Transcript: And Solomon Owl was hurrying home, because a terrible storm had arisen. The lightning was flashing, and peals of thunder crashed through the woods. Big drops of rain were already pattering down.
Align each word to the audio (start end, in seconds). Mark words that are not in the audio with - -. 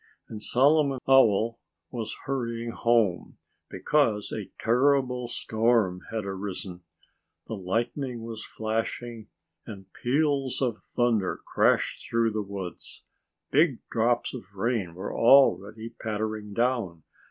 And 0.27 0.41
Solomon 0.41 0.97
Owl 1.07 1.59
was 1.91 2.15
hurrying 2.25 2.71
home, 2.71 3.37
because 3.69 4.31
a 4.31 4.49
terrible 4.59 5.27
storm 5.27 6.01
had 6.09 6.25
arisen. 6.25 6.81
The 7.45 7.53
lightning 7.53 8.23
was 8.23 8.43
flashing, 8.43 9.27
and 9.67 9.85
peals 9.93 10.59
of 10.59 10.81
thunder 10.95 11.39
crashed 11.45 12.09
through 12.09 12.31
the 12.31 12.41
woods. 12.41 13.03
Big 13.51 13.77
drops 13.91 14.33
of 14.33 14.55
rain 14.55 14.95
were 14.95 15.15
already 15.15 15.89
pattering 15.89 16.53
down. 16.53 17.03